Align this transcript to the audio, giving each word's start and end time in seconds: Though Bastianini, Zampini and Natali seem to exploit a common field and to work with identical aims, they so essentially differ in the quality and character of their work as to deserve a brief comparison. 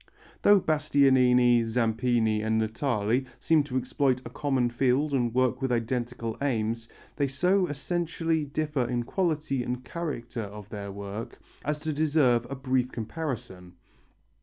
Though 0.41 0.59
Bastianini, 0.59 1.63
Zampini 1.63 2.41
and 2.41 2.59
Natali 2.59 3.27
seem 3.39 3.63
to 3.65 3.77
exploit 3.77 4.19
a 4.25 4.31
common 4.31 4.71
field 4.71 5.13
and 5.13 5.29
to 5.31 5.37
work 5.37 5.61
with 5.61 5.71
identical 5.71 6.35
aims, 6.41 6.89
they 7.17 7.27
so 7.27 7.67
essentially 7.67 8.43
differ 8.45 8.83
in 8.87 9.01
the 9.01 9.05
quality 9.05 9.61
and 9.61 9.85
character 9.85 10.41
of 10.41 10.67
their 10.69 10.91
work 10.91 11.37
as 11.63 11.77
to 11.81 11.93
deserve 11.93 12.47
a 12.49 12.55
brief 12.55 12.91
comparison. 12.91 13.73